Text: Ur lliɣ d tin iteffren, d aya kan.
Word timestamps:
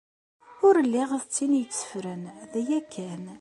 Ur 0.67 0.75
lliɣ 0.87 1.09
d 1.21 1.25
tin 1.35 1.53
iteffren, 1.61 2.23
d 2.51 2.53
aya 2.59 2.79
kan. 2.93 3.23